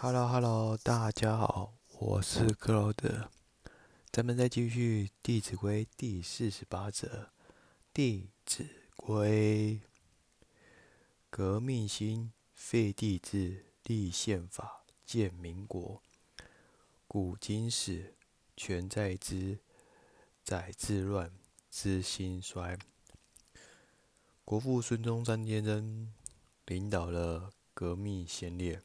[0.00, 3.28] Hello，Hello，大家好，我是克劳德。
[4.12, 7.08] 咱们再继续《弟子规》第四十八则，
[7.92, 8.64] 《弟子
[8.94, 9.80] 规》：
[11.28, 16.00] 革命兴，废帝制，立宪法，建民国。
[17.08, 18.14] 古今史，
[18.56, 19.58] 全在兹，
[20.44, 21.32] 载治乱，
[21.72, 22.78] 知兴衰。
[24.44, 26.14] 国父孙中山先生
[26.66, 28.80] 领导了革命先烈。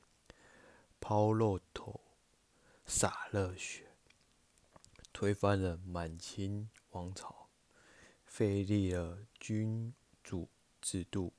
[1.05, 1.99] 抛肉头，
[2.85, 3.91] 洒热血，
[5.11, 7.49] 推翻了满清王朝，
[8.25, 9.93] 废立了君
[10.23, 10.47] 主
[10.79, 11.33] 制度，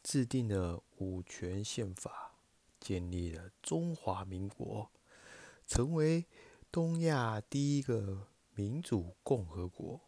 [0.00, 2.36] 制定了五权宪法，
[2.78, 4.92] 建立了中华民国，
[5.66, 6.26] 成为
[6.70, 10.00] 东亚第一个民主共和国。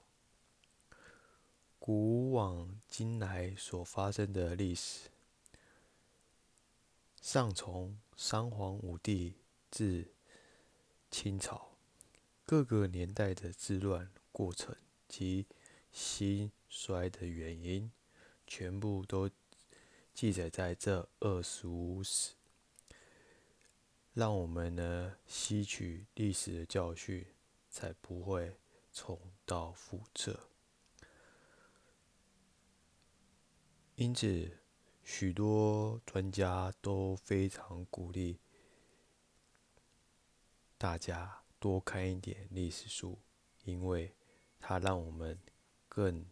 [1.81, 5.11] 古往今来所发生的历史。
[7.35, 9.35] 上从三皇五帝
[9.69, 10.15] 至
[11.11, 11.77] 清朝，
[12.47, 14.77] 各个年代的治乱过程
[15.09, 15.45] 及
[15.91, 17.91] 兴衰的原因，
[18.47, 19.29] 全部都
[20.13, 22.35] 记载在这二十五史。
[24.13, 27.27] 让我们呢吸取历史的教训，
[27.69, 28.57] 才不会
[28.93, 30.39] 重蹈覆辙。
[33.97, 34.59] 因此。
[35.05, 38.41] 许多专家都非常鼓励
[40.79, 43.19] 大家多看一点历史书，
[43.65, 44.15] 因为
[44.59, 45.39] 它让我们
[45.89, 46.25] 更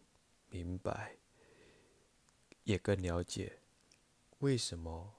[0.49, 1.17] 明白，
[2.63, 3.59] 也更了解
[4.39, 5.13] 为什么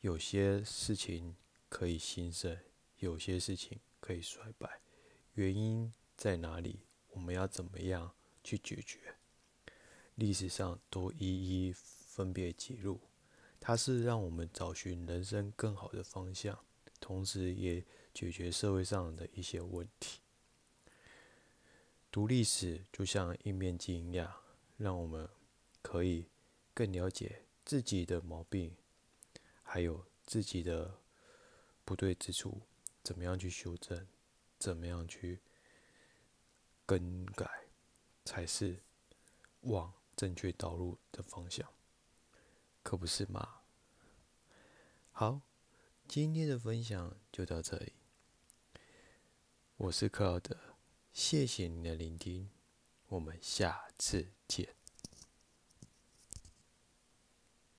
[0.00, 1.36] 有些事情
[1.68, 2.58] 可以兴盛，
[2.96, 4.80] 有些事情可以衰败，
[5.34, 6.80] 原因在哪里？
[7.10, 9.16] 我们要怎么样去解决？
[10.14, 11.18] 历史上都一
[11.68, 11.74] 一。
[12.16, 12.98] 分别记录，
[13.60, 16.58] 它是让我们找寻人生更好的方向，
[16.98, 20.20] 同时也解决社会上的一些问题。
[22.10, 24.34] 读历史就像一面镜一样，
[24.78, 25.28] 让我们
[25.82, 26.24] 可以
[26.72, 28.74] 更了解自己的毛病，
[29.62, 30.98] 还有自己的
[31.84, 32.62] 不对之处，
[33.02, 34.06] 怎么样去修正，
[34.58, 35.38] 怎么样去
[36.86, 37.46] 更改，
[38.24, 38.78] 才是
[39.60, 41.70] 往正确道路的方向。
[42.86, 43.62] 可不是嘛？
[45.10, 45.40] 好，
[46.06, 47.94] 今天的分享就到这里。
[49.76, 50.56] 我是克劳德，
[51.12, 52.48] 谢谢您的聆听，
[53.08, 54.75] 我们下次见。